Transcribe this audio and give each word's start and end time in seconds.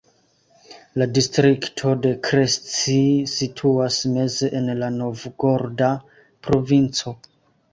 La 1.01 1.07
distrikto 1.17 1.91
de 2.05 2.13
Krestci 2.27 2.97
situas 3.33 3.99
meze 4.17 4.49
en 4.61 4.73
la 4.81 4.91
Novgoroda 4.97 5.91
provinco. 6.49 7.15